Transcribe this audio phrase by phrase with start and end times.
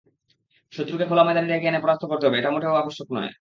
[0.73, 3.29] শত্রুকে খোলা ময়দানে ডেকে এনে পরাস্ত করতে হবে, এটা মোটেও আবশ্যক নয়।